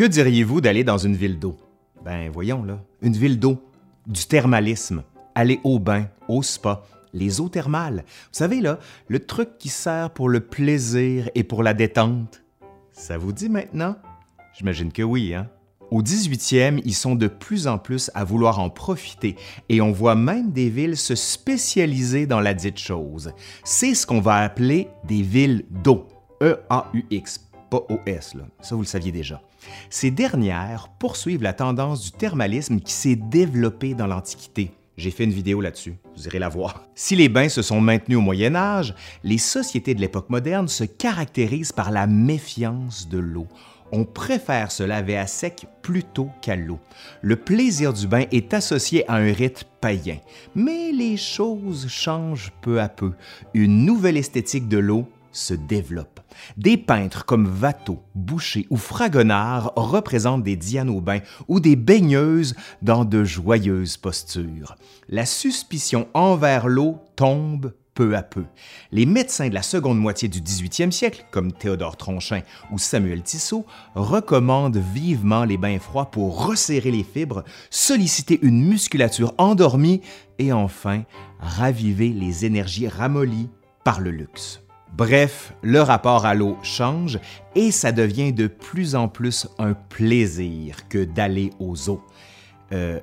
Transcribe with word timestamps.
Que 0.00 0.06
diriez-vous 0.06 0.62
d'aller 0.62 0.82
dans 0.82 0.96
une 0.96 1.14
ville 1.14 1.38
d'eau? 1.38 1.58
Ben 2.02 2.30
voyons 2.30 2.64
là, 2.64 2.82
une 3.02 3.12
ville 3.12 3.38
d'eau, 3.38 3.62
du 4.06 4.24
thermalisme, 4.24 5.02
aller 5.34 5.60
au 5.62 5.78
bain, 5.78 6.06
au 6.26 6.42
spa, 6.42 6.86
les 7.12 7.38
eaux 7.38 7.50
thermales. 7.50 8.04
Vous 8.06 8.38
savez 8.38 8.62
là, 8.62 8.78
le 9.08 9.18
truc 9.18 9.58
qui 9.58 9.68
sert 9.68 10.08
pour 10.08 10.30
le 10.30 10.40
plaisir 10.40 11.28
et 11.34 11.44
pour 11.44 11.62
la 11.62 11.74
détente. 11.74 12.42
Ça 12.92 13.18
vous 13.18 13.32
dit 13.32 13.50
maintenant? 13.50 13.94
J'imagine 14.54 14.90
que 14.90 15.02
oui, 15.02 15.34
hein? 15.34 15.50
Au 15.90 16.00
18e, 16.00 16.80
ils 16.86 16.94
sont 16.94 17.14
de 17.14 17.26
plus 17.26 17.66
en 17.66 17.76
plus 17.76 18.10
à 18.14 18.24
vouloir 18.24 18.58
en 18.58 18.70
profiter 18.70 19.36
et 19.68 19.82
on 19.82 19.92
voit 19.92 20.14
même 20.14 20.50
des 20.50 20.70
villes 20.70 20.96
se 20.96 21.14
spécialiser 21.14 22.24
dans 22.24 22.40
la 22.40 22.54
dite 22.54 22.78
chose. 22.78 23.34
C'est 23.64 23.94
ce 23.94 24.06
qu'on 24.06 24.22
va 24.22 24.36
appeler 24.36 24.88
des 25.04 25.20
villes 25.20 25.66
d'eau. 25.68 26.08
E-A-U-X, 26.42 27.49
pas 27.70 27.84
O-S, 27.88 28.34
là. 28.34 28.44
Ça, 28.60 28.74
vous 28.74 28.82
le 28.82 28.86
saviez 28.86 29.12
déjà. 29.12 29.40
Ces 29.88 30.10
dernières 30.10 30.88
poursuivent 30.98 31.42
la 31.42 31.52
tendance 31.52 32.02
du 32.02 32.12
thermalisme 32.12 32.80
qui 32.80 32.92
s'est 32.92 33.16
développé 33.16 33.94
dans 33.94 34.06
l'Antiquité. 34.06 34.72
J'ai 34.96 35.10
fait 35.10 35.24
une 35.24 35.32
vidéo 35.32 35.62
là-dessus, 35.62 35.94
vous 36.14 36.26
irez 36.26 36.38
la 36.38 36.50
voir. 36.50 36.84
Si 36.94 37.16
les 37.16 37.30
bains 37.30 37.48
se 37.48 37.62
sont 37.62 37.80
maintenus 37.80 38.18
au 38.18 38.20
Moyen 38.20 38.54
Âge, 38.54 38.94
les 39.24 39.38
sociétés 39.38 39.94
de 39.94 40.00
l'époque 40.00 40.28
moderne 40.28 40.68
se 40.68 40.84
caractérisent 40.84 41.72
par 41.72 41.90
la 41.90 42.06
méfiance 42.06 43.08
de 43.08 43.18
l'eau 43.18 43.46
on 43.92 44.04
préfère 44.04 44.70
se 44.70 44.82
laver 44.82 45.16
à 45.16 45.26
sec 45.26 45.66
plutôt 45.82 46.30
qu'à 46.40 46.56
l'eau. 46.56 46.78
Le 47.22 47.36
plaisir 47.36 47.92
du 47.92 48.06
bain 48.06 48.24
est 48.30 48.54
associé 48.54 49.08
à 49.10 49.14
un 49.14 49.32
rite 49.32 49.64
païen, 49.80 50.18
mais 50.54 50.92
les 50.92 51.16
choses 51.16 51.88
changent 51.88 52.52
peu 52.60 52.80
à 52.80 52.88
peu. 52.88 53.12
Une 53.54 53.84
nouvelle 53.84 54.16
esthétique 54.16 54.68
de 54.68 54.78
l'eau 54.78 55.08
se 55.32 55.54
développe. 55.54 56.20
Des 56.56 56.76
peintres 56.76 57.24
comme 57.24 57.50
Watteau, 57.60 58.02
Boucher 58.14 58.66
ou 58.70 58.76
Fragonard 58.76 59.72
représentent 59.76 60.42
des 60.42 60.58
bain 61.00 61.20
ou 61.48 61.60
des 61.60 61.76
baigneuses 61.76 62.54
dans 62.82 63.04
de 63.04 63.24
joyeuses 63.24 63.96
postures. 63.96 64.76
La 65.08 65.26
suspicion 65.26 66.08
envers 66.14 66.68
l'eau 66.68 66.98
tombe 67.16 67.72
peu 67.94 68.16
à 68.16 68.22
peu. 68.22 68.44
Les 68.92 69.06
médecins 69.06 69.48
de 69.48 69.54
la 69.54 69.62
seconde 69.62 69.98
moitié 69.98 70.28
du 70.28 70.40
18e 70.40 70.90
siècle, 70.90 71.26
comme 71.30 71.52
Théodore 71.52 71.96
Tronchin 71.96 72.40
ou 72.70 72.78
Samuel 72.78 73.22
Tissot, 73.22 73.66
recommandent 73.94 74.82
vivement 74.94 75.44
les 75.44 75.56
bains 75.56 75.78
froids 75.78 76.10
pour 76.10 76.46
resserrer 76.46 76.90
les 76.90 77.04
fibres, 77.04 77.44
solliciter 77.68 78.38
une 78.42 78.64
musculature 78.64 79.34
endormie 79.38 80.00
et 80.38 80.52
enfin 80.52 81.02
raviver 81.40 82.10
les 82.10 82.44
énergies 82.44 82.88
ramollies 82.88 83.50
par 83.84 84.00
le 84.00 84.10
luxe. 84.10 84.60
Bref, 84.96 85.54
le 85.62 85.80
rapport 85.80 86.26
à 86.26 86.34
l'eau 86.34 86.58
change 86.62 87.18
et 87.54 87.70
ça 87.70 87.92
devient 87.92 88.32
de 88.32 88.46
plus 88.46 88.94
en 88.94 89.08
plus 89.08 89.48
un 89.58 89.74
plaisir 89.74 90.88
que 90.88 91.04
d'aller 91.04 91.50
aux 91.58 91.88
eaux. 91.88 92.02
Euh, 92.72 93.00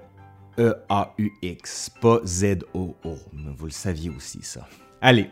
E-A-U-X, 0.60 1.92
pas 2.02 2.20
Z-O-O. 2.26 3.18
Vous 3.58 3.66
le 3.66 3.72
saviez 3.72 4.10
aussi, 4.10 4.40
ça. 4.42 4.68
Allez, 5.02 5.30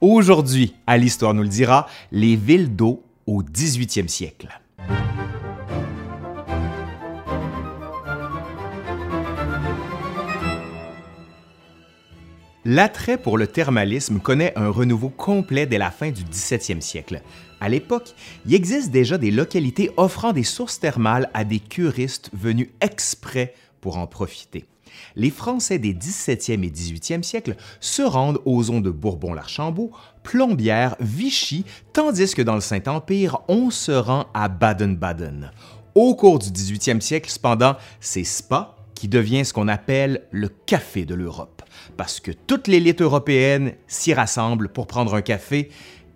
aujourd'hui, 0.00 0.74
à 0.86 0.96
l'Histoire 0.96 1.34
nous 1.34 1.42
le 1.42 1.48
dira, 1.48 1.86
les 2.10 2.36
villes 2.36 2.74
d'eau 2.74 3.02
au 3.26 3.42
18e 3.42 4.08
siècle. 4.08 4.48
L'attrait 12.64 13.18
pour 13.18 13.38
le 13.38 13.46
thermalisme 13.46 14.20
connaît 14.20 14.52
un 14.56 14.68
renouveau 14.68 15.08
complet 15.08 15.66
dès 15.66 15.78
la 15.78 15.90
fin 15.90 16.10
du 16.10 16.22
17e 16.22 16.80
siècle. 16.80 17.22
À 17.60 17.68
l'époque, 17.68 18.14
il 18.46 18.54
existe 18.54 18.90
déjà 18.90 19.18
des 19.18 19.30
localités 19.30 19.90
offrant 19.96 20.32
des 20.32 20.44
sources 20.44 20.78
thermales 20.78 21.30
à 21.34 21.44
des 21.44 21.58
curistes 21.58 22.30
venus 22.32 22.68
exprès 22.80 23.54
pour 23.80 23.98
en 23.98 24.06
profiter 24.06 24.64
les 25.16 25.30
Français 25.30 25.78
des 25.78 25.94
17e 25.94 26.64
et 26.64 26.70
18e 26.70 27.22
siècles 27.22 27.56
se 27.80 28.02
rendent 28.02 28.40
aux 28.44 28.62
zones 28.62 28.82
de 28.82 28.90
Bourbon-l'Archambault, 28.90 29.90
Plombières, 30.22 30.96
Vichy, 31.00 31.64
tandis 31.92 32.34
que 32.34 32.42
dans 32.42 32.54
le 32.54 32.60
Saint-Empire, 32.60 33.38
on 33.48 33.70
se 33.70 33.92
rend 33.92 34.26
à 34.34 34.48
Baden-Baden. 34.48 35.50
Au 35.94 36.14
cours 36.14 36.38
du 36.38 36.48
18e 36.48 37.00
siècle, 37.00 37.30
cependant, 37.30 37.76
c'est 38.00 38.24
Spa 38.24 38.76
qui 38.94 39.08
devient 39.08 39.44
ce 39.44 39.52
qu'on 39.52 39.68
appelle 39.68 40.22
le 40.30 40.48
café 40.48 41.04
de 41.04 41.14
l'Europe, 41.14 41.51
parce 41.96 42.20
que 42.20 42.30
toute 42.30 42.68
l'élite 42.68 43.02
européenne 43.02 43.72
s'y 43.86 44.14
rassemble 44.14 44.68
pour 44.68 44.86
prendre 44.86 45.14
un 45.14 45.22
café 45.22 45.70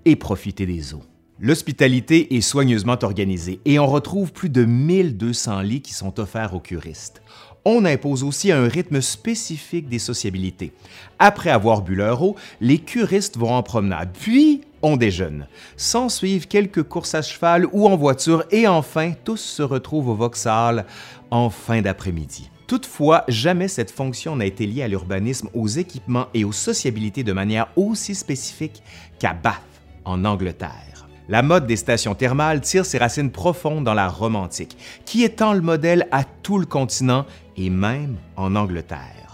et 0.05 0.17
profiter 0.17 0.67
des 0.67 0.95
eaux. 0.95 1.03
L'hospitalité 1.39 2.37
est 2.37 2.41
soigneusement 2.41 2.97
organisée 3.03 3.61
et 3.67 3.79
on 3.79 3.87
retrouve 3.87 4.33
plus 4.33 4.49
de 4.49 4.65
1200 4.65 5.61
lits 5.61 5.83
qui 5.83 5.93
sont 5.93 6.19
offerts 6.19 6.55
aux 6.55 6.61
curistes 6.61 7.21
on 7.69 7.85
impose 7.85 8.23
aussi 8.23 8.53
un 8.53 8.69
rythme 8.69 9.01
spécifique 9.01 9.89
des 9.89 9.99
sociabilités. 9.99 10.73
Après 11.19 11.51
avoir 11.51 11.83
bu 11.83 11.97
leur 11.97 12.23
eau, 12.23 12.37
les 12.61 12.79
curistes 12.79 13.37
vont 13.37 13.53
en 13.53 13.65
promenade, 13.65 14.11
puis 14.17 14.61
on 14.87 14.97
déjeune. 14.97 15.49
S'en 15.77 16.09
suivent 16.09 16.47
quelques 16.47 16.85
courses 16.85 17.17
à 17.17 17.23
cheval 17.23 17.67
ou 17.73 17.89
en 17.89 17.97
voiture 17.97 18.45
et 18.53 18.69
enfin 18.69 19.13
tous 19.25 19.41
se 19.41 19.63
retrouvent 19.63 20.11
au 20.11 20.15
Vauxhall 20.15 20.87
en 21.31 21.51
fin 21.51 21.83
d'après-midi. 21.83 22.51
Toutefois, 22.69 23.25
jamais 23.27 23.67
cette 23.67 23.91
fonction 23.91 24.37
n'a 24.37 24.47
été 24.47 24.65
liée 24.67 24.85
à 24.85 24.89
l'urbanisme, 24.89 25.49
aux 25.55 25.67
équipements 25.67 26.29
et 26.35 26.45
aux 26.45 26.53
sociabilités 26.53 27.25
de 27.25 27.33
manière 27.33 27.69
aussi 27.75 28.15
spécifique 28.15 28.83
qu'à 29.19 29.35
Bath, 29.35 29.61
en 30.05 30.25
Angleterre. 30.25 31.09
La 31.29 31.43
mode 31.43 31.67
des 31.67 31.77
stations 31.77 32.15
thermales 32.15 32.61
tire 32.61 32.87
ses 32.87 32.99
racines 32.99 33.33
profondes 33.33 33.83
dans 33.83 33.95
la 33.95 34.09
Rome 34.09 34.37
antique, 34.37 34.77
qui 35.05 35.25
étend 35.25 35.53
le 35.53 35.63
modèle 35.63 36.07
à 36.13 36.23
tout 36.23 36.59
le 36.59 36.67
continent 36.67 37.27
et 37.57 37.71
même 37.71 38.17
en 38.37 38.55
Angleterre. 38.55 39.26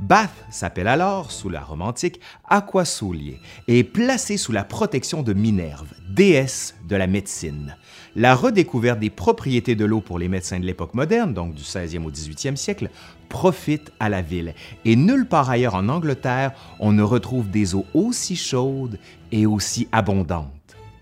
Bath 0.00 0.30
s'appelle 0.48 0.86
alors, 0.86 1.32
sous 1.32 1.48
la 1.48 1.60
Rome 1.60 1.82
antique, 1.82 2.20
Aquasulie 2.48 3.38
et 3.66 3.80
est 3.80 3.84
placé 3.84 4.36
sous 4.36 4.52
la 4.52 4.62
protection 4.62 5.22
de 5.24 5.32
Minerve, 5.32 5.92
déesse 6.08 6.76
de 6.88 6.94
la 6.94 7.08
médecine. 7.08 7.76
La 8.14 8.36
redécouverte 8.36 9.00
des 9.00 9.10
propriétés 9.10 9.74
de 9.74 9.84
l'eau 9.84 10.00
pour 10.00 10.20
les 10.20 10.28
médecins 10.28 10.60
de 10.60 10.64
l'époque 10.64 10.94
moderne, 10.94 11.34
donc 11.34 11.54
du 11.54 11.62
16e 11.62 12.04
au 12.04 12.10
18e 12.12 12.56
siècle, 12.56 12.90
profite 13.28 13.92
à 13.98 14.08
la 14.08 14.22
ville. 14.22 14.54
Et 14.84 14.94
nulle 14.94 15.26
part 15.26 15.50
ailleurs 15.50 15.74
en 15.74 15.88
Angleterre, 15.88 16.52
on 16.78 16.92
ne 16.92 17.02
retrouve 17.02 17.50
des 17.50 17.74
eaux 17.74 17.86
aussi 17.92 18.36
chaudes 18.36 18.98
et 19.32 19.46
aussi 19.46 19.88
abondantes. 19.90 20.57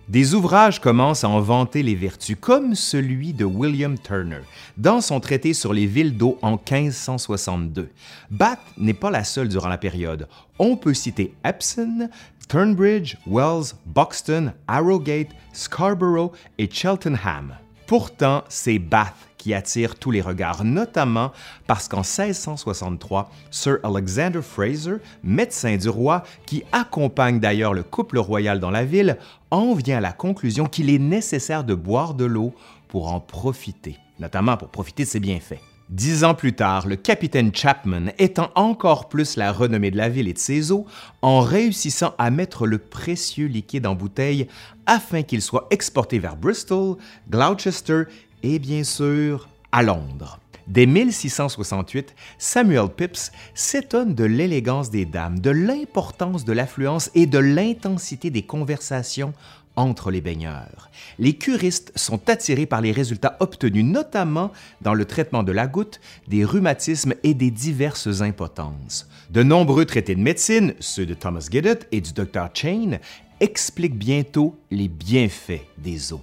Des 0.09 0.35
ouvrages 0.35 0.81
commencent 0.81 1.25
à 1.25 1.29
en 1.29 1.41
vanter 1.41 1.83
les 1.83 1.97
vertus, 1.97 2.37
comme 2.41 2.77
celui 2.77 3.33
de 3.33 3.45
William 3.45 3.99
Turner, 3.99 4.43
dans 4.77 5.01
son 5.01 5.19
traité 5.19 5.53
sur 5.53 5.73
les 5.73 5.87
villes 5.87 6.17
d'eau 6.17 6.39
en 6.43 6.53
1562. 6.53 7.91
Bath 8.31 8.61
n'est 8.79 8.95
pas 8.95 9.11
la 9.11 9.25
seule 9.25 9.49
durant 9.49 9.69
la 9.69 9.79
période. 9.79 10.29
On 10.61 10.77
peut 10.77 10.95
citer 10.95 11.35
Epsom, 11.45 12.09
Turnbridge, 12.49 13.17
Wells, 13.27 13.75
Buxton, 13.85 14.53
Arrowgate, 14.69 15.31
Scarborough 15.53 16.31
et 16.59 16.71
Cheltenham. 16.71 17.57
Pourtant, 17.89 18.45
c'est 18.49 18.79
Bath 18.79 19.17
qui 19.47 19.55
attire 19.55 19.95
tous 19.95 20.11
les 20.11 20.23
regards, 20.23 20.65
notamment 20.65 21.31
parce 21.69 21.87
qu'en 21.87 21.99
1663, 21.99 23.31
Sir 23.53 23.79
Alexander 23.85 24.41
Fraser, 24.43 24.97
médecin 25.23 25.77
du 25.77 25.89
roi, 25.89 26.25
qui 26.47 26.65
accompagne 26.73 27.39
d'ailleurs 27.39 27.73
le 27.73 27.85
couple 27.85 28.19
royal 28.19 28.59
dans 28.59 28.73
la 28.73 28.85
ville, 28.85 29.19
en 29.53 29.75
vient 29.75 29.99
à 29.99 30.01
la 30.01 30.11
conclusion 30.11 30.67
qu'il 30.67 30.91
est 30.91 30.99
nécessaire 30.99 31.63
de 31.63 31.77
boire 31.77 32.15
de 32.15 32.25
l'eau 32.25 32.57
pour 32.89 33.13
en 33.13 33.21
profiter, 33.21 33.97
notamment 34.19 34.57
pour 34.57 34.71
profiter 34.71 35.05
de 35.05 35.09
ses 35.09 35.21
bienfaits. 35.21 35.61
Dix 35.89 36.25
ans 36.25 36.35
plus 36.35 36.53
tard, 36.53 36.89
le 36.89 36.97
capitaine 36.97 37.55
Chapman 37.55 38.07
étend 38.19 38.51
encore 38.57 39.09
plus 39.09 39.37
la 39.37 39.53
renommée 39.53 39.93
de 39.93 39.97
la 39.97 40.09
ville 40.09 40.27
et 40.27 40.33
de 40.33 40.39
ses 40.39 40.73
eaux 40.73 40.87
en 41.23 41.39
réussissant 41.39 42.13
à 42.19 42.31
mettre 42.31 42.67
le 42.67 42.79
précieux 42.79 43.47
liquide 43.47 43.87
en 43.87 43.95
bouteille 43.95 44.49
afin 44.87 45.23
qu'il 45.23 45.41
soit 45.41 45.69
exporté 45.71 46.19
vers 46.19 46.35
Bristol, 46.35 46.97
Gloucester 47.31 48.03
et 48.43 48.59
bien 48.59 48.85
sûr 48.85 49.49
à 49.73 49.83
Londres. 49.83 50.39
Dès 50.67 50.87
1668, 50.87 52.15
Samuel 52.39 52.89
Pepys 52.89 53.31
s'étonne 53.55 54.15
de 54.15 54.25
l'élégance 54.25 54.91
des 54.91 55.05
dames, 55.05 55.39
de 55.39 55.51
l'importance 55.51 56.45
de 56.45 56.53
l'affluence 56.53 57.11
et 57.15 57.27
de 57.27 57.39
l'intensité 57.39 58.31
des 58.31 58.43
conversations 58.43 59.33
entre 59.77 60.11
les 60.11 60.21
baigneurs. 60.21 60.91
Les 61.19 61.35
curistes 61.35 61.93
sont 61.95 62.29
attirés 62.29 62.67
par 62.67 62.81
les 62.81 62.93
résultats 62.93 63.37
obtenus, 63.41 63.85
notamment 63.85 64.51
dans 64.81 64.95
le 64.95 65.05
traitement 65.05 65.43
de 65.43 65.53
la 65.53 65.67
goutte, 65.67 66.01
des 66.27 66.45
rhumatismes 66.45 67.15
et 67.23 67.35
des 67.35 67.51
diverses 67.51 68.23
impotences. 68.23 69.09
De 69.31 69.43
nombreux 69.43 69.85
traités 69.85 70.15
de 70.15 70.21
médecine, 70.21 70.75
ceux 70.81 71.07
de 71.07 71.15
Thomas 71.15 71.47
Giddett 71.51 71.87
et 71.93 72.01
du 72.01 72.13
Dr. 72.13 72.49
Chain, 72.55 72.99
expliquent 73.39 73.99
bientôt 73.99 74.59
les 74.71 74.89
bienfaits 74.89 75.63
des 75.79 76.13
eaux. 76.13 76.23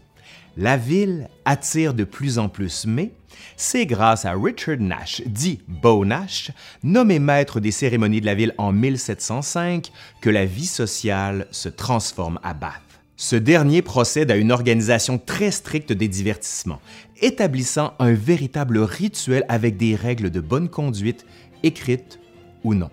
La 0.55 0.77
ville 0.77 1.29
attire 1.45 1.95
de 1.95 2.03
plus 2.03 2.37
en 2.37 2.47
plus, 2.47 2.85
mais 2.85 3.11
c'est 3.57 3.87
grâce 3.87 4.25
à 4.25 4.33
Richard 4.33 4.77
Nash, 4.79 5.23
dit 5.25 5.61
Beau 5.67 6.05
Nash, 6.05 6.51
nommé 6.83 7.17
maître 7.17 7.59
des 7.59 7.71
cérémonies 7.71 8.21
de 8.21 8.27
la 8.27 8.35
ville 8.35 8.53
en 8.59 8.71
1705, 8.71 9.91
que 10.21 10.29
la 10.29 10.45
vie 10.45 10.67
sociale 10.67 11.47
se 11.49 11.69
transforme 11.69 12.39
à 12.43 12.53
Bath. 12.53 12.81
Ce 13.15 13.35
dernier 13.35 13.81
procède 13.81 14.29
à 14.29 14.35
une 14.35 14.51
organisation 14.51 15.17
très 15.17 15.49
stricte 15.49 15.91
des 15.91 16.07
divertissements, 16.07 16.81
établissant 17.21 17.93
un 17.97 18.13
véritable 18.13 18.77
rituel 18.77 19.45
avec 19.49 19.77
des 19.77 19.95
règles 19.95 20.29
de 20.29 20.39
bonne 20.39 20.69
conduite, 20.69 21.25
écrites 21.63 22.19
ou 22.63 22.75
non. 22.75 22.91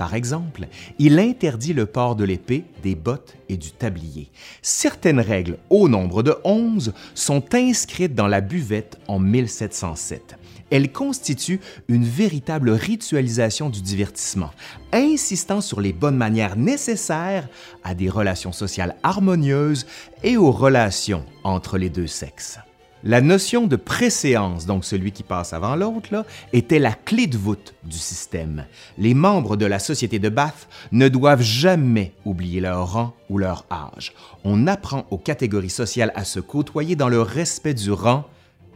Par 0.00 0.14
exemple, 0.14 0.66
il 0.98 1.18
interdit 1.18 1.74
le 1.74 1.84
port 1.84 2.16
de 2.16 2.24
l'épée, 2.24 2.64
des 2.82 2.94
bottes 2.94 3.36
et 3.50 3.58
du 3.58 3.70
tablier. 3.70 4.30
Certaines 4.62 5.20
règles, 5.20 5.58
au 5.68 5.90
nombre 5.90 6.22
de 6.22 6.34
11, 6.42 6.94
sont 7.14 7.44
inscrites 7.54 8.14
dans 8.14 8.26
la 8.26 8.40
buvette 8.40 8.98
en 9.08 9.18
1707. 9.18 10.38
Elles 10.70 10.90
constituent 10.90 11.60
une 11.88 12.06
véritable 12.06 12.70
ritualisation 12.70 13.68
du 13.68 13.82
divertissement, 13.82 14.52
insistant 14.90 15.60
sur 15.60 15.82
les 15.82 15.92
bonnes 15.92 16.16
manières 16.16 16.56
nécessaires 16.56 17.50
à 17.84 17.94
des 17.94 18.08
relations 18.08 18.52
sociales 18.52 18.96
harmonieuses 19.02 19.84
et 20.22 20.38
aux 20.38 20.50
relations 20.50 21.26
entre 21.44 21.76
les 21.76 21.90
deux 21.90 22.06
sexes. 22.06 22.58
La 23.02 23.22
notion 23.22 23.66
de 23.66 23.76
préséance, 23.76 24.66
donc 24.66 24.84
celui 24.84 25.10
qui 25.10 25.22
passe 25.22 25.54
avant 25.54 25.74
l'autre, 25.74 26.26
était 26.52 26.78
la 26.78 26.92
clé 26.92 27.26
de 27.26 27.38
voûte 27.38 27.74
du 27.82 27.96
système. 27.96 28.66
Les 28.98 29.14
membres 29.14 29.56
de 29.56 29.64
la 29.64 29.78
société 29.78 30.18
de 30.18 30.28
Bath 30.28 30.68
ne 30.92 31.08
doivent 31.08 31.40
jamais 31.40 32.12
oublier 32.26 32.60
leur 32.60 32.92
rang 32.92 33.14
ou 33.30 33.38
leur 33.38 33.64
âge. 33.70 34.12
On 34.44 34.66
apprend 34.66 35.06
aux 35.10 35.16
catégories 35.18 35.70
sociales 35.70 36.12
à 36.14 36.24
se 36.24 36.40
côtoyer 36.40 36.94
dans 36.94 37.08
le 37.08 37.22
respect 37.22 37.72
du 37.72 37.90
rang 37.90 38.24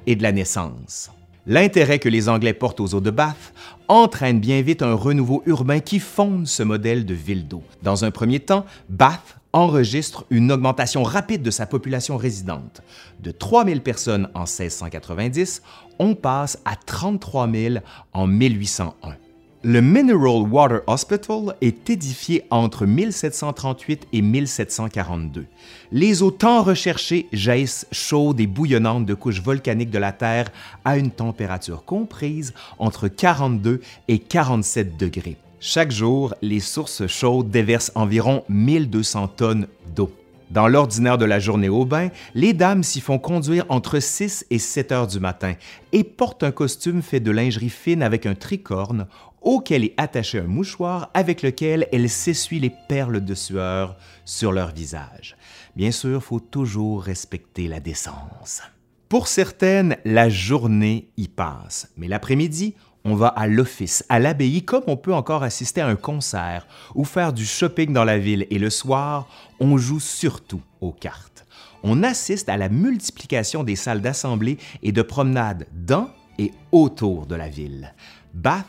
et 0.06 0.16
de 0.16 0.22
la 0.22 0.32
naissance. 0.32 1.10
L'intérêt 1.46 1.98
que 1.98 2.08
les 2.08 2.30
Anglais 2.30 2.54
portent 2.54 2.80
aux 2.80 2.94
eaux 2.94 3.02
de 3.02 3.10
Bath 3.10 3.52
entraîne 3.88 4.40
bien 4.40 4.62
vite 4.62 4.82
un 4.82 4.94
renouveau 4.94 5.42
urbain 5.44 5.80
qui 5.80 5.98
fonde 6.00 6.46
ce 6.46 6.62
modèle 6.62 7.04
de 7.04 7.12
ville 7.12 7.46
d'eau. 7.46 7.62
Dans 7.82 8.06
un 8.06 8.10
premier 8.10 8.40
temps, 8.40 8.64
Bath 8.88 9.36
enregistre 9.54 10.26
une 10.30 10.50
augmentation 10.50 11.04
rapide 11.04 11.42
de 11.42 11.50
sa 11.50 11.64
population 11.64 12.16
résidente. 12.16 12.82
De 13.20 13.30
3 13.30 13.64
000 13.64 13.80
personnes 13.80 14.28
en 14.34 14.40
1690, 14.40 15.62
on 16.00 16.14
passe 16.16 16.58
à 16.64 16.74
33 16.74 17.50
000 17.50 17.74
en 18.12 18.26
1801. 18.26 19.14
Le 19.62 19.80
Mineral 19.80 20.42
Water 20.50 20.80
Hospital 20.86 21.54
est 21.62 21.88
édifié 21.88 22.44
entre 22.50 22.84
1738 22.84 24.08
et 24.12 24.20
1742. 24.20 25.46
Les 25.90 26.22
eaux 26.22 26.32
tant 26.32 26.62
recherchées 26.62 27.28
jaillissent 27.32 27.86
chaudes 27.90 28.40
et 28.40 28.46
bouillonnantes 28.46 29.06
de 29.06 29.14
couches 29.14 29.40
volcaniques 29.40 29.90
de 29.90 29.98
la 29.98 30.12
Terre 30.12 30.50
à 30.84 30.98
une 30.98 31.12
température 31.12 31.84
comprise 31.84 32.52
entre 32.78 33.08
42 33.08 33.80
et 34.08 34.18
47 34.18 34.98
degrés. 34.98 35.38
Chaque 35.66 35.92
jour, 35.92 36.34
les 36.42 36.60
sources 36.60 37.06
chaudes 37.06 37.50
déversent 37.50 37.90
environ 37.94 38.44
1200 38.50 39.28
tonnes 39.28 39.66
d'eau. 39.96 40.12
Dans 40.50 40.68
l'ordinaire 40.68 41.16
de 41.16 41.24
la 41.24 41.38
journée 41.38 41.70
au 41.70 41.86
bain, 41.86 42.10
les 42.34 42.52
dames 42.52 42.82
s'y 42.82 43.00
font 43.00 43.18
conduire 43.18 43.64
entre 43.70 43.98
6 43.98 44.44
et 44.50 44.58
7 44.58 44.92
heures 44.92 45.06
du 45.06 45.20
matin 45.20 45.54
et 45.92 46.04
portent 46.04 46.42
un 46.42 46.50
costume 46.50 47.00
fait 47.00 47.18
de 47.18 47.30
lingerie 47.30 47.70
fine 47.70 48.02
avec 48.02 48.26
un 48.26 48.34
tricorne 48.34 49.06
auquel 49.40 49.84
est 49.84 49.94
attaché 49.96 50.38
un 50.38 50.46
mouchoir 50.46 51.10
avec 51.14 51.40
lequel 51.40 51.88
elles 51.92 52.10
s'essuient 52.10 52.60
les 52.60 52.74
perles 52.86 53.24
de 53.24 53.34
sueur 53.34 53.96
sur 54.26 54.52
leur 54.52 54.70
visage. 54.70 55.34
Bien 55.76 55.92
sûr, 55.92 56.22
faut 56.22 56.40
toujours 56.40 57.02
respecter 57.02 57.68
la 57.68 57.80
décence. 57.80 58.60
Pour 59.08 59.28
certaines, 59.28 59.96
la 60.04 60.28
journée 60.28 61.08
y 61.16 61.28
passe, 61.28 61.88
mais 61.96 62.08
l'après-midi, 62.08 62.74
on 63.04 63.14
va 63.14 63.28
à 63.28 63.46
l'office, 63.46 64.04
à 64.08 64.18
l'abbaye, 64.18 64.62
comme 64.62 64.84
on 64.86 64.96
peut 64.96 65.14
encore 65.14 65.42
assister 65.42 65.80
à 65.80 65.86
un 65.86 65.96
concert 65.96 66.66
ou 66.94 67.04
faire 67.04 67.32
du 67.32 67.44
shopping 67.44 67.92
dans 67.92 68.04
la 68.04 68.18
ville, 68.18 68.46
et 68.50 68.58
le 68.58 68.70
soir, 68.70 69.28
on 69.60 69.76
joue 69.76 70.00
surtout 70.00 70.62
aux 70.80 70.92
cartes. 70.92 71.46
On 71.82 72.02
assiste 72.02 72.48
à 72.48 72.56
la 72.56 72.70
multiplication 72.70 73.62
des 73.62 73.76
salles 73.76 74.00
d'assemblée 74.00 74.56
et 74.82 74.92
de 74.92 75.02
promenade 75.02 75.66
dans 75.72 76.08
et 76.38 76.52
autour 76.72 77.26
de 77.26 77.34
la 77.34 77.48
ville. 77.48 77.94
Bath 78.32 78.64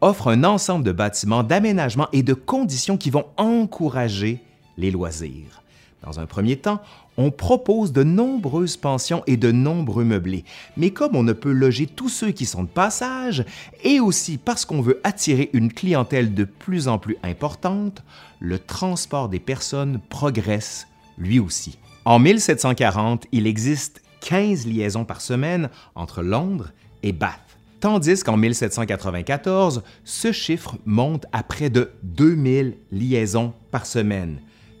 offre 0.00 0.28
un 0.28 0.44
ensemble 0.44 0.84
de 0.84 0.92
bâtiments, 0.92 1.42
d'aménagements 1.42 2.08
et 2.12 2.22
de 2.22 2.34
conditions 2.34 2.98
qui 2.98 3.10
vont 3.10 3.26
encourager 3.36 4.40
les 4.76 4.90
loisirs. 4.90 5.62
Dans 6.02 6.20
un 6.20 6.26
premier 6.26 6.56
temps, 6.56 6.80
on 7.18 7.32
propose 7.32 7.92
de 7.92 8.04
nombreuses 8.04 8.78
pensions 8.78 9.22
et 9.26 9.36
de 9.36 9.50
nombreux 9.52 10.04
meublés, 10.04 10.44
mais 10.76 10.90
comme 10.90 11.16
on 11.16 11.24
ne 11.24 11.32
peut 11.32 11.52
loger 11.52 11.86
tous 11.86 12.08
ceux 12.08 12.30
qui 12.30 12.46
sont 12.46 12.62
de 12.62 12.68
passage, 12.68 13.44
et 13.82 14.00
aussi 14.00 14.38
parce 14.38 14.64
qu'on 14.64 14.80
veut 14.80 15.00
attirer 15.02 15.50
une 15.52 15.72
clientèle 15.72 16.32
de 16.32 16.44
plus 16.44 16.88
en 16.88 16.98
plus 16.98 17.16
importante, 17.24 18.02
le 18.38 18.58
transport 18.58 19.28
des 19.28 19.40
personnes 19.40 20.00
progresse 20.08 20.86
lui 21.18 21.40
aussi. 21.40 21.76
En 22.04 22.20
1740, 22.20 23.26
il 23.32 23.46
existe 23.48 24.00
15 24.20 24.66
liaisons 24.66 25.04
par 25.04 25.20
semaine 25.20 25.68
entre 25.96 26.22
Londres 26.22 26.70
et 27.02 27.12
Bath, 27.12 27.58
tandis 27.80 28.22
qu'en 28.22 28.36
1794, 28.36 29.82
ce 30.04 30.30
chiffre 30.30 30.76
monte 30.86 31.26
à 31.32 31.42
près 31.42 31.68
de 31.68 31.90
2000 32.04 32.76
liaisons 32.92 33.52
par 33.72 33.86
semaine. 33.86 34.38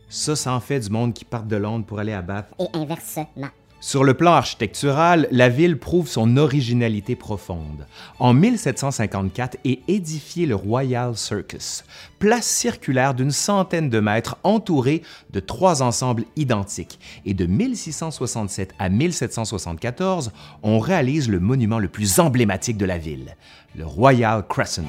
Ça, 0.08 0.36
ça 0.36 0.52
en 0.52 0.60
fait 0.60 0.80
du 0.80 0.90
monde 0.90 1.12
qui 1.12 1.24
part 1.24 1.44
de 1.44 1.56
Londres 1.56 1.84
pour 1.84 1.98
aller 1.98 2.12
à 2.12 2.22
Bath. 2.22 2.50
Et 2.58 2.76
inversement. 2.76 3.50
Sur 3.80 4.02
le 4.02 4.14
plan 4.14 4.32
architectural, 4.32 5.28
la 5.30 5.48
ville 5.48 5.78
prouve 5.78 6.08
son 6.08 6.36
originalité 6.36 7.14
profonde. 7.14 7.86
En 8.18 8.34
1754 8.34 9.56
est 9.64 9.80
édifié 9.86 10.46
le 10.46 10.56
Royal 10.56 11.16
Circus, 11.16 11.84
place 12.18 12.46
circulaire 12.46 13.14
d'une 13.14 13.30
centaine 13.30 13.88
de 13.88 14.00
mètres 14.00 14.36
entourée 14.42 15.02
de 15.30 15.38
trois 15.38 15.80
ensembles 15.80 16.24
identiques. 16.34 16.98
Et 17.24 17.34
de 17.34 17.46
1667 17.46 18.74
à 18.80 18.88
1774, 18.88 20.32
on 20.64 20.80
réalise 20.80 21.28
le 21.28 21.38
monument 21.38 21.78
le 21.78 21.88
plus 21.88 22.18
emblématique 22.18 22.78
de 22.78 22.86
la 22.86 22.98
ville, 22.98 23.36
le 23.76 23.86
Royal 23.86 24.44
Crescent. 24.48 24.82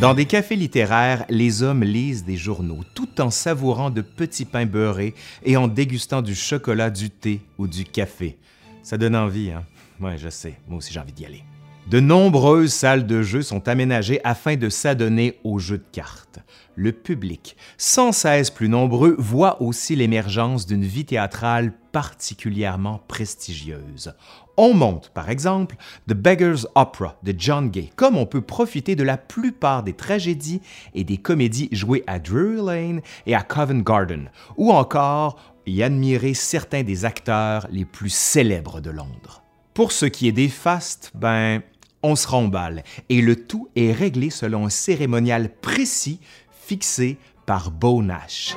Dans 0.00 0.12
des 0.12 0.26
cafés 0.26 0.56
littéraires, 0.56 1.24
les 1.30 1.62
hommes 1.62 1.82
lisent 1.82 2.22
des 2.22 2.36
journaux 2.36 2.80
tout 2.94 3.18
en 3.18 3.30
savourant 3.30 3.88
de 3.88 4.02
petits 4.02 4.44
pains 4.44 4.66
beurrés 4.66 5.14
et 5.42 5.56
en 5.56 5.68
dégustant 5.68 6.20
du 6.20 6.34
chocolat, 6.34 6.90
du 6.90 7.08
thé 7.08 7.40
ou 7.56 7.66
du 7.66 7.84
café. 7.84 8.36
Ça 8.82 8.98
donne 8.98 9.16
envie, 9.16 9.52
hein? 9.52 9.64
Ouais, 9.98 10.18
je 10.18 10.28
sais, 10.28 10.58
moi 10.68 10.78
aussi 10.78 10.92
j'ai 10.92 11.00
envie 11.00 11.12
d'y 11.12 11.24
aller. 11.24 11.42
De 11.88 12.00
nombreuses 12.00 12.72
salles 12.72 13.06
de 13.06 13.22
jeux 13.22 13.42
sont 13.42 13.68
aménagées 13.68 14.20
afin 14.24 14.56
de 14.56 14.68
s'adonner 14.68 15.38
aux 15.44 15.60
jeux 15.60 15.78
de 15.78 15.86
cartes. 15.92 16.40
Le 16.74 16.90
public, 16.90 17.56
sans 17.78 18.10
cesse 18.10 18.50
plus 18.50 18.68
nombreux, 18.68 19.14
voit 19.20 19.62
aussi 19.62 19.94
l'émergence 19.94 20.66
d'une 20.66 20.82
vie 20.82 21.04
théâtrale 21.04 21.72
particulièrement 21.92 23.00
prestigieuse. 23.06 24.14
On 24.56 24.74
monte, 24.74 25.10
par 25.14 25.30
exemple, 25.30 25.76
The 26.08 26.14
Beggar's 26.14 26.66
Opera 26.74 27.20
de 27.22 27.32
John 27.38 27.70
Gay, 27.70 27.92
comme 27.94 28.16
on 28.16 28.26
peut 28.26 28.40
profiter 28.40 28.96
de 28.96 29.04
la 29.04 29.16
plupart 29.16 29.84
des 29.84 29.92
tragédies 29.92 30.62
et 30.92 31.04
des 31.04 31.18
comédies 31.18 31.68
jouées 31.70 32.02
à 32.08 32.18
Drury 32.18 32.66
Lane 32.66 33.00
et 33.26 33.36
à 33.36 33.42
Covent 33.42 33.84
Garden, 33.84 34.32
ou 34.56 34.72
encore 34.72 35.38
y 35.66 35.84
admirer 35.84 36.34
certains 36.34 36.82
des 36.82 37.04
acteurs 37.04 37.68
les 37.70 37.84
plus 37.84 38.10
célèbres 38.10 38.80
de 38.80 38.90
Londres. 38.90 39.44
Pour 39.72 39.92
ce 39.92 40.06
qui 40.06 40.26
est 40.26 40.32
des 40.32 40.48
fastes, 40.48 41.12
ben, 41.14 41.60
on 42.06 42.14
se 42.14 42.28
remballe, 42.28 42.84
et 43.08 43.20
le 43.20 43.34
tout 43.34 43.68
est 43.74 43.92
réglé 43.92 44.30
selon 44.30 44.66
un 44.66 44.70
cérémonial 44.70 45.50
précis 45.60 46.20
fixé 46.64 47.18
par 47.46 47.72
Beau 47.72 48.00
Nash. 48.00 48.56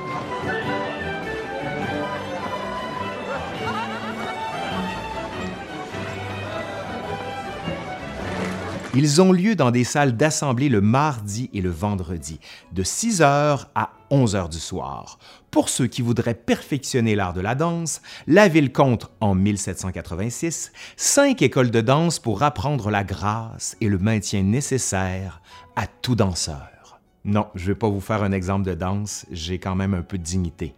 Ils 8.92 9.22
ont 9.22 9.30
lieu 9.30 9.54
dans 9.54 9.70
des 9.70 9.84
salles 9.84 10.16
d'assemblée 10.16 10.68
le 10.68 10.80
mardi 10.80 11.48
et 11.54 11.60
le 11.60 11.70
vendredi, 11.70 12.40
de 12.72 12.82
6 12.82 13.20
h 13.20 13.66
à 13.76 13.92
11 14.10 14.34
h 14.34 14.48
du 14.48 14.58
soir. 14.58 15.20
Pour 15.52 15.68
ceux 15.68 15.86
qui 15.86 16.02
voudraient 16.02 16.34
perfectionner 16.34 17.14
l'art 17.14 17.32
de 17.32 17.40
la 17.40 17.54
danse, 17.54 18.02
la 18.26 18.48
ville 18.48 18.72
compte, 18.72 19.08
en 19.20 19.36
1786, 19.36 20.72
cinq 20.96 21.40
écoles 21.40 21.70
de 21.70 21.80
danse 21.80 22.18
pour 22.18 22.42
apprendre 22.42 22.90
la 22.90 23.04
grâce 23.04 23.76
et 23.80 23.88
le 23.88 23.98
maintien 23.98 24.42
nécessaire 24.42 25.40
à 25.76 25.86
tout 25.86 26.16
danseur. 26.16 26.98
Non, 27.24 27.46
je 27.54 27.62
ne 27.62 27.68
vais 27.68 27.78
pas 27.78 27.88
vous 27.88 28.00
faire 28.00 28.24
un 28.24 28.32
exemple 28.32 28.66
de 28.66 28.74
danse, 28.74 29.24
j'ai 29.30 29.60
quand 29.60 29.76
même 29.76 29.94
un 29.94 30.02
peu 30.02 30.18
de 30.18 30.24
dignité. 30.24 30.74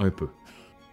Un 0.00 0.10
peu 0.10 0.30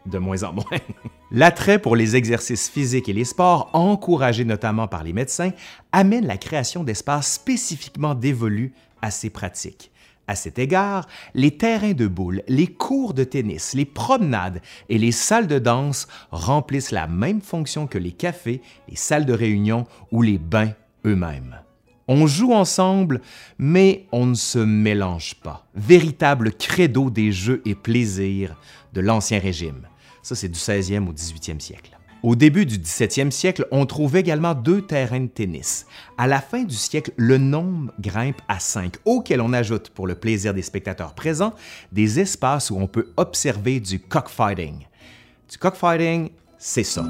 de 0.10 0.18
moins 0.18 0.44
en 0.44 0.54
moins. 0.54 0.66
L'attrait 1.32 1.80
pour 1.80 1.96
les 1.96 2.16
exercices 2.16 2.70
physiques 2.70 3.10
et 3.10 3.14
les 3.14 3.26
sports, 3.26 3.70
encouragé 3.74 4.46
notamment 4.46 4.88
par 4.88 5.04
les 5.04 5.14
médecins, 5.14 5.52
amène 5.92 6.26
la 6.26 6.38
création 6.38 6.84
d'espaces 6.84 7.34
spécifiquement 7.34 8.16
dévolus 8.16 8.74
à 9.02 9.12
ces 9.12 9.30
pratiques. 9.30 9.92
À 10.30 10.36
cet 10.36 10.60
égard, 10.60 11.08
les 11.34 11.52
terrains 11.52 11.94
de 11.94 12.06
boules, 12.06 12.44
les 12.50 12.68
cours 12.68 13.14
de 13.14 13.24
tennis, 13.24 13.74
les 13.74 13.86
promenades 13.86 14.62
et 14.90 14.98
les 14.98 15.14
salles 15.14 15.48
de 15.48 15.58
danse 15.58 16.08
remplissent 16.32 16.92
la 16.92 17.08
même 17.08 17.42
fonction 17.42 17.88
que 17.88 17.98
les 17.98 18.12
cafés, 18.12 18.62
les 18.90 18.98
salles 18.98 19.26
de 19.26 19.34
réunion 19.34 19.86
ou 20.12 20.22
les 20.22 20.38
bains 20.38 20.74
eux-mêmes. 21.06 21.58
On 22.10 22.28
joue 22.28 22.54
ensemble, 22.54 23.22
mais 23.58 24.06
on 24.12 24.26
ne 24.26 24.34
se 24.34 24.60
mélange 24.60 25.36
pas. 25.36 25.66
Véritable 25.76 26.54
credo 26.54 27.10
des 27.10 27.32
jeux 27.32 27.62
et 27.66 27.76
plaisirs 27.76 28.56
de 28.94 29.02
l'Ancien 29.02 29.40
Régime. 29.40 29.88
Ça, 30.28 30.36
c'est 30.36 30.50
du 30.50 30.60
16e 30.60 31.08
au 31.08 31.14
18e 31.14 31.62
siècle. 31.62 31.98
Au 32.22 32.36
début 32.36 32.66
du 32.66 32.78
17e 32.78 33.32
siècle, 33.32 33.66
on 33.72 33.86
trouve 33.86 34.18
également 34.18 34.54
deux 34.56 34.82
terrains 34.82 35.22
de 35.22 35.28
tennis. 35.28 35.86
À 36.18 36.28
la 36.28 36.42
fin 36.42 36.64
du 36.64 36.76
siècle, 36.76 37.14
le 37.16 37.38
nombre 37.38 37.94
grimpe 38.02 38.42
à 38.50 38.60
cinq, 38.60 38.98
auquel 39.06 39.40
on 39.40 39.54
ajoute, 39.54 39.90
pour 39.90 40.06
le 40.06 40.16
plaisir 40.16 40.54
des 40.54 40.64
spectateurs 40.64 41.14
présents, 41.16 41.54
des 41.94 42.20
espaces 42.20 42.72
où 42.72 42.76
on 42.78 42.88
peut 42.88 43.14
observer 43.16 43.80
du 43.80 44.02
cockfighting. 44.02 44.86
Du 45.50 45.58
cockfighting, 45.58 46.32
c'est 46.58 46.84
ça. 46.84 47.06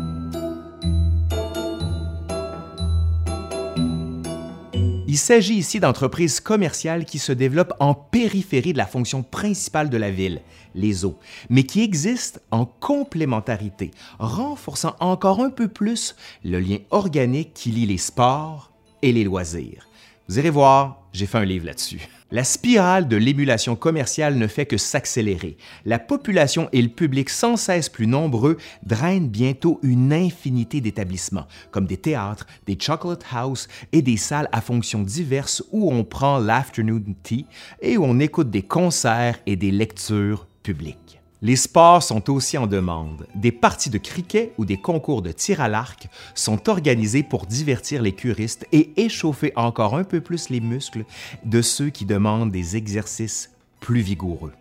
Il 5.10 5.18
s'agit 5.18 5.54
ici 5.54 5.80
d'entreprises 5.80 6.42
commerciales 6.42 7.06
qui 7.06 7.18
se 7.18 7.32
développent 7.32 7.74
en 7.80 7.94
périphérie 7.94 8.74
de 8.74 8.78
la 8.78 8.86
fonction 8.86 9.24
principale 9.24 9.90
de 9.90 9.96
la 9.96 10.12
ville, 10.12 10.42
les 10.76 11.06
eaux, 11.06 11.18
mais 11.50 11.64
qui 11.64 11.82
existent 11.82 12.42
en 12.52 12.66
complémentarité, 12.66 13.92
renforçant 14.20 14.98
encore 15.00 15.40
un 15.40 15.50
peu 15.50 15.70
plus 15.70 16.14
le 16.44 16.60
lien 16.60 16.80
organique 16.90 17.54
qui 17.54 17.72
lie 17.72 17.86
les 17.86 17.98
sports 17.98 18.74
et 19.02 19.14
les 19.14 19.24
loisirs. 19.24 19.88
Vous 20.28 20.40
irez 20.40 20.50
voir, 20.50 21.08
j'ai 21.14 21.26
fait 21.26 21.38
un 21.38 21.46
livre 21.46 21.68
là-dessus. 21.68 22.06
La 22.29 22.43
spirale 22.43 23.07
de 23.07 23.15
l'émulation 23.15 23.77
commerciale 23.77 24.36
ne 24.36 24.48
fait 24.48 24.65
que 24.65 24.75
s'accélérer. 24.75 25.55
La 25.86 25.98
population 25.98 26.67
et 26.74 26.81
le 26.81 26.89
public 26.89 27.29
sans 27.29 27.55
cesse 27.55 27.88
plus 27.88 28.05
nombreux 28.05 28.57
drainent 28.84 29.29
bientôt 29.29 29.79
une 29.81 30.12
infinité 30.12 30.81
d'établissements, 30.81 31.48
comme 31.72 31.86
des 31.86 31.96
théâtres, 31.96 32.46
des 32.65 32.77
chocolate 32.77 33.25
house 33.31 33.69
et 33.93 34.01
des 34.01 34.17
salles 34.17 34.50
à 34.51 34.60
fonctions 34.60 35.03
diverses 35.03 35.63
où 35.72 35.89
on 35.89 36.03
prend 36.03 36.38
l'afternoon 36.38 37.15
tea 37.24 37.46
et 37.81 37.98
où 37.98 38.03
on 38.03 38.19
écoute 38.19 38.50
des 38.50 38.63
concerts 38.63 39.39
et 39.46 39.55
des 39.55 39.72
lectures 39.72 40.48
publiques. 40.63 41.17
Les 41.44 41.56
sports 41.56 42.01
sont 42.01 42.32
aussi 42.32 42.58
en 42.58 42.65
demande. 42.65 43.27
Des 43.36 43.51
parties 43.51 43.91
de 43.91 44.00
cricket 44.00 44.53
ou 44.58 44.65
des 44.65 44.77
concours 44.77 45.22
de 45.22 45.32
tir 45.32 45.62
à 45.62 45.67
l'arc 45.67 46.08
sont 46.34 46.67
organisés 46.67 47.22
pour 47.22 47.46
divertir 47.46 48.01
les 48.01 48.13
curistes 48.13 48.65
et 48.72 48.91
échauffer 49.00 49.53
encore 49.56 49.96
un 49.96 50.03
peu 50.03 50.20
plus 50.20 50.50
les 50.50 50.62
muscles 50.62 51.06
de 51.46 51.62
ceux 51.62 51.89
qui 51.89 52.06
demandent 52.06 52.51
des 52.51 52.75
exercices 52.75 53.51
plus 53.79 54.01
vigoureux. 54.01 54.53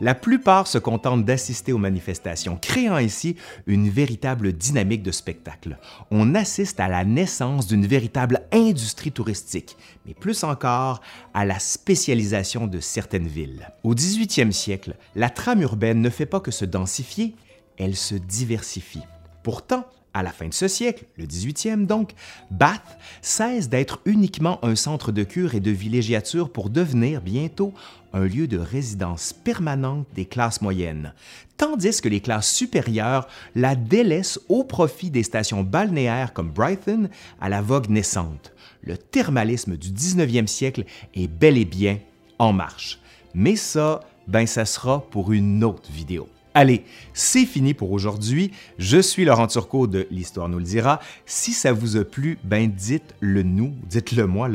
La 0.00 0.14
plupart 0.14 0.66
se 0.66 0.78
contentent 0.78 1.24
d'assister 1.24 1.72
aux 1.72 1.78
manifestations, 1.78 2.58
créant 2.60 2.94
ainsi 2.94 3.36
une 3.66 3.88
véritable 3.88 4.52
dynamique 4.52 5.02
de 5.02 5.10
spectacle. 5.10 5.78
On 6.10 6.34
assiste 6.34 6.80
à 6.80 6.88
la 6.88 7.04
naissance 7.04 7.66
d'une 7.66 7.86
véritable 7.86 8.42
industrie 8.52 9.12
touristique, 9.12 9.76
mais 10.06 10.14
plus 10.14 10.44
encore 10.44 11.00
à 11.34 11.44
la 11.44 11.58
spécialisation 11.58 12.66
de 12.66 12.80
certaines 12.80 13.28
villes. 13.28 13.70
Au 13.82 13.94
18e 13.94 14.52
siècle, 14.52 14.94
la 15.14 15.30
trame 15.30 15.62
urbaine 15.62 16.00
ne 16.00 16.10
fait 16.10 16.26
pas 16.26 16.40
que 16.40 16.50
se 16.50 16.64
densifier, 16.64 17.34
elle 17.78 17.96
se 17.96 18.14
diversifie. 18.14 19.02
Pourtant, 19.42 19.86
à 20.14 20.22
la 20.22 20.30
fin 20.30 20.48
de 20.48 20.54
ce 20.54 20.68
siècle, 20.68 21.04
le 21.16 21.26
18e 21.26 21.86
donc, 21.86 22.12
Bath 22.50 22.98
cesse 23.22 23.68
d'être 23.68 24.00
uniquement 24.04 24.62
un 24.64 24.74
centre 24.74 25.12
de 25.12 25.24
cure 25.24 25.54
et 25.54 25.60
de 25.60 25.70
villégiature 25.70 26.50
pour 26.50 26.70
devenir 26.70 27.20
bientôt 27.20 27.72
un 28.12 28.24
lieu 28.24 28.46
de 28.46 28.58
résidence 28.58 29.32
permanente 29.32 30.06
des 30.14 30.26
classes 30.26 30.60
moyennes, 30.60 31.14
tandis 31.56 32.00
que 32.00 32.08
les 32.08 32.20
classes 32.20 32.52
supérieures 32.52 33.26
la 33.54 33.74
délaissent 33.74 34.40
au 34.48 34.64
profit 34.64 35.10
des 35.10 35.22
stations 35.22 35.62
balnéaires 35.62 36.32
comme 36.32 36.50
Brighton 36.50 37.08
à 37.40 37.48
la 37.48 37.62
vogue 37.62 37.88
naissante. 37.88 38.52
Le 38.82 38.98
thermalisme 38.98 39.76
du 39.76 39.90
19e 39.90 40.46
siècle 40.46 40.84
est 41.14 41.28
bel 41.28 41.56
et 41.56 41.64
bien 41.64 41.98
en 42.38 42.52
marche. 42.52 42.98
Mais 43.34 43.56
ça, 43.56 44.00
ben 44.26 44.46
ça 44.46 44.64
sera 44.64 45.00
pour 45.08 45.32
une 45.32 45.64
autre 45.64 45.90
vidéo. 45.90 46.28
Allez, 46.54 46.84
c'est 47.14 47.46
fini 47.46 47.72
pour 47.72 47.92
aujourd'hui. 47.92 48.52
Je 48.78 48.98
suis 48.98 49.24
Laurent 49.24 49.46
Turcot 49.46 49.86
de 49.86 50.06
L'Histoire 50.10 50.48
nous 50.48 50.58
le 50.58 50.64
dira. 50.64 51.00
Si 51.24 51.52
ça 51.52 51.72
vous 51.72 51.96
a 51.96 52.04
plu, 52.04 52.38
ben 52.44 52.70
dites-le 52.70 53.42
nous, 53.42 53.74
dites-le 53.88 54.26
moi, 54.26 54.48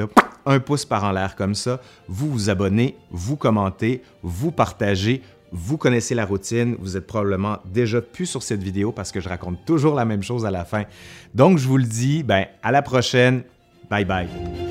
un 0.46 0.60
pouce 0.60 0.86
par 0.86 1.04
en 1.04 1.12
l'air 1.12 1.36
comme 1.36 1.56
ça. 1.56 1.82
Vous 2.08 2.30
vous 2.30 2.50
abonnez, 2.50 2.96
vous 3.12 3.36
commentez, 3.36 4.01
vous 4.22 4.51
partagez. 4.51 5.22
Vous 5.54 5.77
connaissez 5.77 6.13
la 6.13 6.25
routine, 6.25 6.75
vous 6.77 6.98
êtes 6.98 7.08
probablement 7.08 7.60
déjà 7.66 8.01
plus 8.01 8.25
sur 8.25 8.44
cette 8.44 8.62
vidéo 8.62 8.92
parce 8.92 9.13
que 9.13 9.22
je 9.22 9.30
raconte 9.30 9.63
toujours 9.66 9.96
la 9.96 10.04
même 10.04 10.22
chose 10.22 10.46
à 10.46 10.51
la 10.51 10.66
fin. 10.66 10.84
Donc 11.36 11.58
je 11.58 11.68
vous 11.68 11.77
le 11.77 11.86
dis, 11.86 12.22
ben 12.22 12.48
à 12.62 12.72
la 12.74 12.82
prochaine. 12.82 13.44
Bye 13.89 14.04
bye. 14.04 14.66